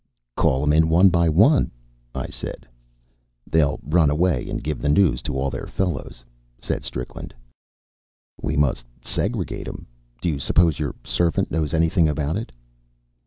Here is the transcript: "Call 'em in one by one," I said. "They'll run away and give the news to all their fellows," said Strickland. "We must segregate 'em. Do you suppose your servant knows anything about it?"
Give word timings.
"Call 0.35 0.63
'em 0.63 0.73
in 0.73 0.89
one 0.89 1.09
by 1.09 1.29
one," 1.29 1.69
I 2.15 2.29
said. 2.29 2.67
"They'll 3.45 3.79
run 3.83 4.09
away 4.09 4.49
and 4.49 4.63
give 4.63 4.81
the 4.81 4.89
news 4.89 5.21
to 5.21 5.37
all 5.37 5.51
their 5.51 5.67
fellows," 5.67 6.25
said 6.59 6.83
Strickland. 6.83 7.35
"We 8.41 8.57
must 8.57 8.83
segregate 9.03 9.67
'em. 9.67 9.85
Do 10.19 10.27
you 10.27 10.39
suppose 10.39 10.79
your 10.79 10.95
servant 11.03 11.51
knows 11.51 11.71
anything 11.75 12.09
about 12.09 12.35
it?" 12.35 12.51